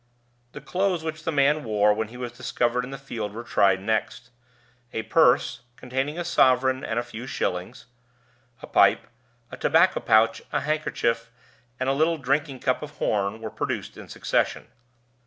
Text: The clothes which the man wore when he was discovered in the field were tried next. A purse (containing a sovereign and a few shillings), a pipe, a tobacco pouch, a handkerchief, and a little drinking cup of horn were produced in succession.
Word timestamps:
The 0.53 0.61
clothes 0.61 1.03
which 1.03 1.25
the 1.25 1.31
man 1.31 1.63
wore 1.63 1.93
when 1.93 2.07
he 2.07 2.17
was 2.17 2.31
discovered 2.31 2.83
in 2.83 2.89
the 2.89 2.97
field 2.97 3.33
were 3.33 3.43
tried 3.43 3.79
next. 3.79 4.31
A 4.93 5.03
purse 5.03 5.59
(containing 5.75 6.17
a 6.17 6.25
sovereign 6.25 6.83
and 6.83 6.97
a 6.97 7.03
few 7.03 7.27
shillings), 7.27 7.85
a 8.63 8.65
pipe, 8.65 9.05
a 9.51 9.57
tobacco 9.57 9.99
pouch, 9.99 10.41
a 10.51 10.61
handkerchief, 10.61 11.29
and 11.79 11.87
a 11.87 11.93
little 11.93 12.17
drinking 12.17 12.61
cup 12.61 12.81
of 12.81 12.97
horn 12.97 13.41
were 13.41 13.51
produced 13.51 13.95
in 13.95 14.09
succession. 14.09 14.69